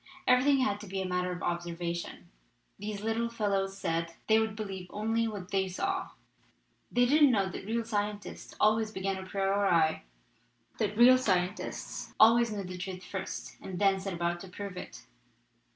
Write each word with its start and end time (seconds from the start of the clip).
Every 0.25 0.43
thing 0.43 0.59
had 0.61 0.79
to 0.79 0.87
be 0.87 0.99
a 0.99 1.07
matter 1.07 1.31
of 1.31 1.43
observation, 1.43 2.27
these 2.79 3.01
little 3.03 3.29
fellows 3.29 3.77
said; 3.77 4.15
they 4.25 4.39
would 4.39 4.55
believe 4.55 4.87
only 4.89 5.27
what 5.27 5.51
they 5.51 5.67
saw. 5.67 6.09
They 6.91 7.05
didn't 7.05 7.29
know 7.29 7.49
that 7.51 7.67
real 7.67 7.85
scientists 7.85 8.55
al 8.59 8.77
ways 8.77 8.89
begin 8.89 9.17
a 9.19 9.23
priori, 9.27 10.01
that 10.79 10.97
real 10.97 11.19
scientists 11.19 12.15
always 12.19 12.51
know 12.51 12.63
the 12.63 12.79
truth 12.79 13.03
first 13.03 13.57
and 13.61 13.77
then 13.77 13.99
set 13.99 14.13
about 14.15 14.39
to 14.39 14.47
prove 14.47 14.75
it. 14.75 15.05